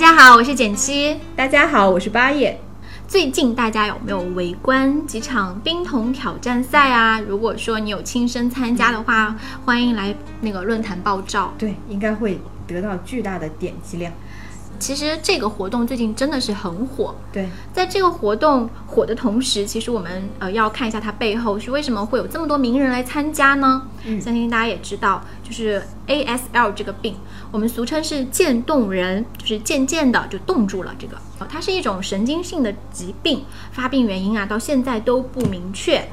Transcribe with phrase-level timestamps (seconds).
[0.00, 1.14] 家好，我是简七。
[1.36, 2.58] 大家好，我是八叶。
[3.06, 7.20] 最近大家有没有围观几场冰桶挑战赛啊？
[7.20, 11.52] 如果说你有亲身参加的话，欢迎来那个论坛爆照。
[11.58, 14.10] 对，应该会得到巨大的点击量。
[14.80, 17.14] 其实这个活动最近真的是很火。
[17.30, 23.82] 对，在这个活动火的同时，其实我们呃要看一下它背后是为什么会有这么多名人来参加呢？
[24.06, 27.14] 嗯相信大家也知道，就是 ASL 这个病，
[27.52, 30.94] 我们俗称是渐冻人，就是渐渐的就冻住了。
[30.98, 36.08] 这个，呃它是一种神经性的疾病，发病原因啊到现在都不明确。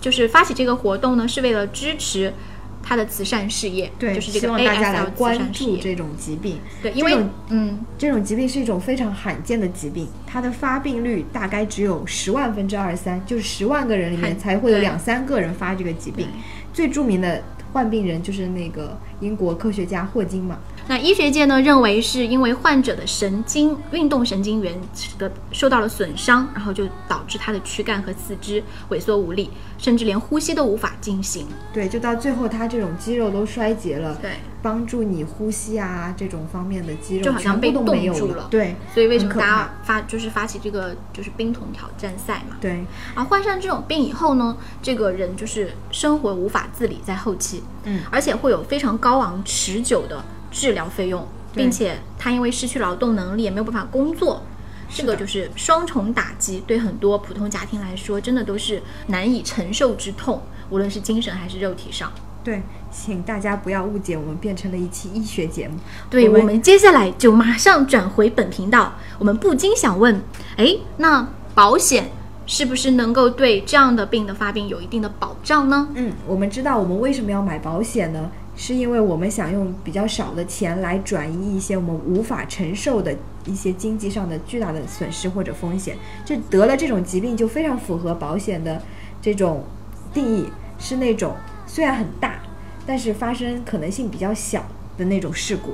[0.00, 2.34] 就是发起这个活动呢，是为了支持
[2.82, 5.38] 它的慈善事业，对，就是这个希望大家来关。
[5.52, 6.58] 注这种疾病。
[6.82, 7.16] 对，因为
[7.48, 16.26] 嗯，这种疾病是一种非常罕见的疾病，它的发病率大概只有十万分之二三，就是十万个人里面才会有两三个人发这个疾病。
[16.72, 20.58] 最著名的患病人就是那个英国科学家霍金嘛。
[20.88, 24.78] 那医学界呢认为是因为患者的神经运动神经元
[25.18, 31.46] 的受到了损伤，然后就导致他的躯干和四肢萎缩无力，甚至连呼吸都无法进行。
[31.72, 38.48] 对，就到最后他这种肌肉都衰竭了，对，帮助你呼吸啊这种方面的肌肉就好像被冻住了。
[38.50, 42.56] 对，所以为什么大家发就是发起这个就是冰桶挑战赛嘛？
[42.60, 50.22] 对，而患上这种病以后呢，这个人就是生活无法自理，在后期，嗯，而且会有非常高昂持久的
[50.52, 54.44] 治疗费用，并且他因为失去劳动能力，也没有办法工作。
[54.94, 62.12] 这个就是双重打击，对很多普通家庭来说，真的都是难以承受之痛，无论是精神还是肉体上。
[62.44, 62.60] 对，
[62.90, 65.78] 请大家不要误解，我们变成了一期医学节目。
[66.10, 68.92] 对，我们接下来就马上转回本频道。
[69.18, 70.20] 我们不禁想问，
[70.56, 72.10] 哎，那保险
[72.44, 75.88] 是不是能够对这样的病的发病有一定的保障呢？
[75.94, 78.30] 嗯，我们知道我们为什么要买保险呢？
[78.54, 85.96] 是因为我们想用比较少的钱来转移一些我们无法承受的一些经济上的巨大的损失或者风险。
[86.24, 88.80] 就得了这种疾病，就非常符合保险的
[89.20, 89.64] 这种
[90.12, 90.48] 定义，
[90.78, 91.34] 是那种
[91.66, 92.40] 虽然很大，
[92.86, 94.64] 但是发生可能性比较小
[94.98, 95.72] 的那种事故，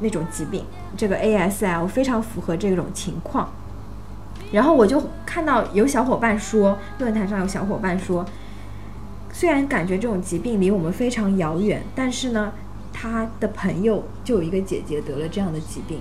[0.00, 0.64] 那种疾病。
[0.96, 3.50] 这个 ASL 非常符合这种情况。
[4.52, 8.24] 然后我就看到有小伙伴说，论坛上有小伙伴说，
[9.38, 12.50] 虽然感觉这种疾病离我们非常遥远，但是呢，
[12.90, 16.00] 他的朋友就有一个姐姐得了这样的疾病。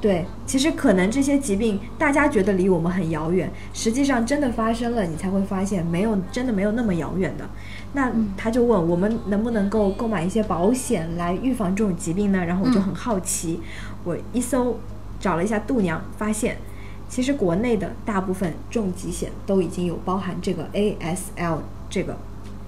[0.00, 7.46] 对，其实可能这些疾病大家觉得离我们很遥远，实际上真的发生了，你才会发现没有真的没有那么遥远的。
[7.92, 12.42] 那他就问我们能不能够购买一些保险来预防这种疾病呢？
[12.42, 13.60] 然后我就很好奇，
[14.04, 14.78] 我一搜
[15.20, 16.56] 找了一下度娘，发现
[17.10, 21.58] 其实国内的大部分重疾险都已经有包含这个 ASL
[21.90, 22.16] 这个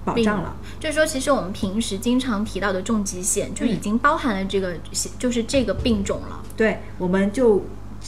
[0.05, 0.55] 保障了。
[0.79, 4.73] 就是说，其实我们平时经常提到的重疾险，就已经包含了这个，
[5.17, 6.41] 就是这个病种了。
[6.55, 7.63] 对，我们就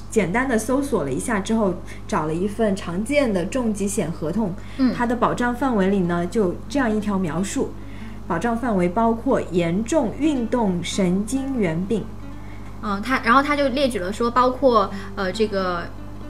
[0.10, 1.76] 简单的搜索了一下之后，
[2.08, 7.72] 找了一份常见的重疾险合同，嗯它的保障范围里呢，就这样一条描述：
[8.28, 12.04] 保障范围包括严重运动神经元病，
[12.82, 15.84] 嗯，他然后他就列举了说，包括呃这个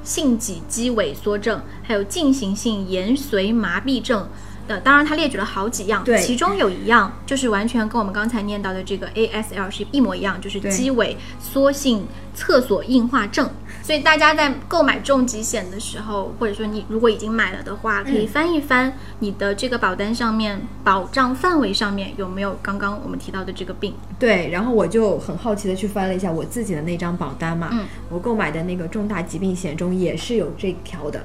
[0.03, 4.28] 性脊肌萎缩症，还有进行性延髓麻痹症。
[4.68, 13.50] 的，当然，他列举了好几样，对其中有一样就是完全跟我们刚才念到的这个 ASL 是一模一样，就是对肌萎缩性厕所硬化症。
[13.84, 23.94] 所以大家在购买重疾险的时候，或者说你如果已经买了的话，可以嗯翻一翻你的这个保单上面保障范围上面有没有刚刚我们提到的这个病。
[24.18, 31.23] 对，然后我就很好奇的去翻了一下我自己的那张保单嘛，嗯我购买的那个重大疾病险中也是有这条的。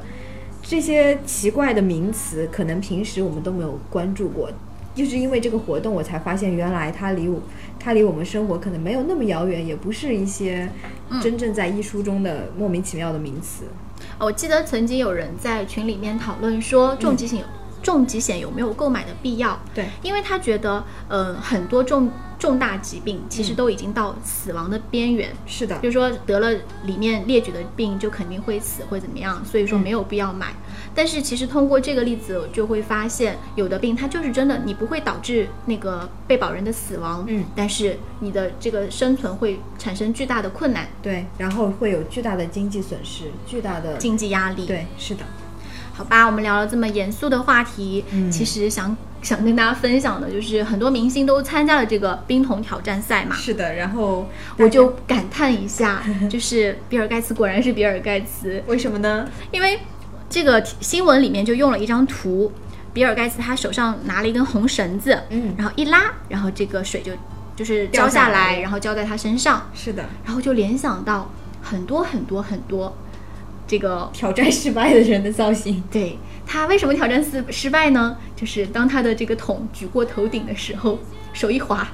[0.63, 4.51] 这些奇怪的名词，可能平时我们都没有关注过，
[4.95, 7.41] 就是因为这个活动，我才发现原来它离我，
[7.79, 10.69] 它离我们生活可能没有那么遥远，也不是一些
[11.23, 13.65] 真正在医书中的莫名其妙的名词。
[14.19, 17.47] 我记得曾经有人在群里面讨论说，重疾险有、
[17.83, 19.59] 重疾险有没有购买的必要。
[19.75, 26.51] 对，因为他觉得，呃，很多重重大疾病其实都已经到死亡的边缘，是的，就是说得了
[26.85, 30.55] 里面列举的病就肯定会死会怎么样，所以说没有必要买。
[30.95, 44.67] 但是其实通过这个例子就会发现，有的病它就是真的，你不会导致那个被保人的死亡，嗯，但是你的这个生存会产生巨大的困难，对，然后会有巨大的经济损失，巨大的经济压力。
[44.67, 45.25] 对，是的。
[46.01, 48.31] 好吧，我们聊了这么严肃的话题，嗯。
[48.33, 54.27] 其实想想跟大家分享的就是很多明星都参加了这个冰桶挑战赛嘛，是的，然后
[54.57, 59.29] 我就感叹一下， 就是比尔盖茨果然是比尔盖茨，为什么呢？
[59.53, 59.79] 因为
[60.31, 62.51] 这个新闻里面就用了一张图，
[62.95, 65.55] 比尔盖茨他手上拿了一根红绳子，嗯。
[65.59, 67.13] 然后一拉，然后这个水就
[67.55, 71.31] 就是浇下，来然后浇在他身上，是的，然后就联想到
[71.61, 72.97] 很多很多很多
[73.71, 75.81] 这个挑战失败的人的造型。
[75.93, 78.17] 对他为什么挑战失失败呢？
[78.35, 80.99] 就是当他的这个桶举过头顶的时候，
[81.33, 81.89] 手一滑，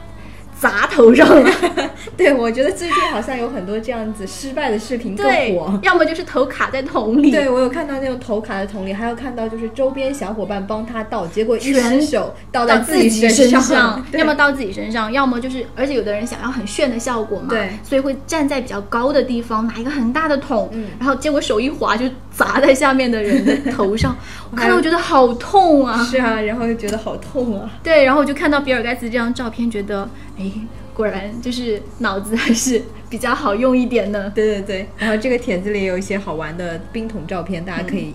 [0.58, 1.28] 砸头上。
[1.28, 1.50] 了。
[2.16, 5.78] 对，我觉得最近好像有很多这样子失败的视频更火，。
[5.82, 14.20] 要么就是头卡在桶里，对，我有看到那种头卡在桶里，还有看到就是周边小伙伴帮他倒，结果一伸手倒到在己己身上， 对。
[14.20, 17.70] 要么倒自己身上，要么就是，而且有的人想要很炫的效果嘛，对。
[17.82, 20.86] 所以会站在比较高的地方，拿一个很大的桶，嗯。
[20.98, 24.16] 然后结果手一滑就砸在下面的人的头上，
[24.50, 27.70] 我看到我觉得好痛啊，是啊，然后就觉得好痛啊。
[27.82, 30.08] 对，然后我就看到比尔盖茨这张照片，觉得，
[30.38, 30.45] 哎，
[30.94, 34.30] 果然就是脑子还是比较好用一点的。
[34.34, 38.14] 对对对，然后这个帖子里也有一些好玩的冰桶照片，大家可以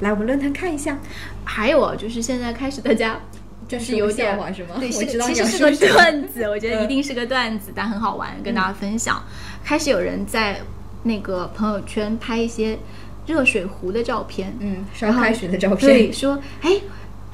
[0.00, 0.98] 来我们论坛看一下。
[1.44, 3.20] 还有啊，就是现在开始大家
[3.68, 9.22] 就是有点是吗对，是我知道其实是个段子，我觉得嗯一定是个段子，但很好玩，跟大家分享。
[9.64, 10.60] 开始有人在
[11.02, 12.78] 那个朋友圈拍一些
[13.26, 16.12] 热水壶的照片，嗯，烧开水的照片对，片。
[16.12, 16.72] 说哎，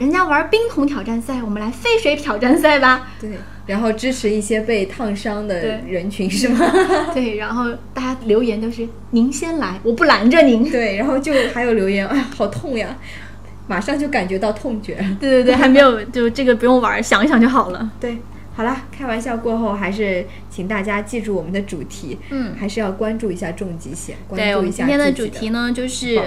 [0.00, 3.06] 人家玩冰桶挑战赛，我们来沸水挑战赛吧。
[3.20, 3.32] 对，
[3.66, 6.58] 然后支持一些被烫伤的人群是吗？
[7.12, 10.64] 对，然后大家留言都是您先来，我不拦着您。
[10.72, 12.96] 对，然后就还有留言，哎呀，好痛呀，
[13.68, 14.94] 马上就感觉到痛觉。
[15.20, 17.90] 对对对，还没有， 就这个不用玩，想一想就好了。
[18.00, 18.16] 对，
[18.56, 26.18] 好啦，开玩笑过后，还是请大家记住我们的主题，嗯还是要关注一下重疾险，关注一下们今天的主题呢，就是。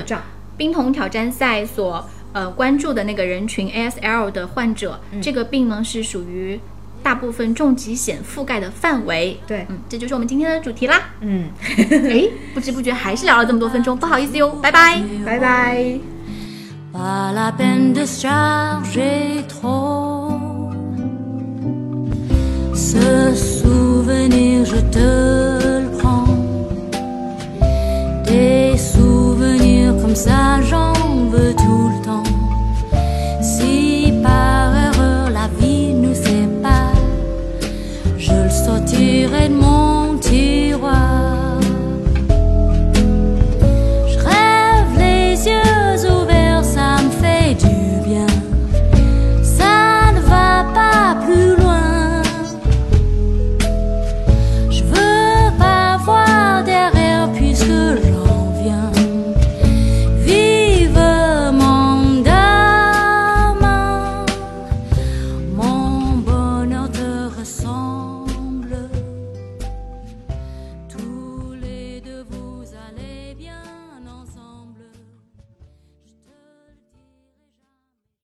[0.55, 6.59] 冰桶挑战赛所呃关注的那个人群 asl 的患者这个病呢是属于
[7.01, 9.65] 大部分重疾险覆盖的范围对。
[9.69, 11.49] 嗯这就是我们今天的主题啦嗯。
[12.09, 15.01] 哎不知不觉还是聊了这么多分钟不好意思哟拜拜。
[15.25, 15.99] 拜拜。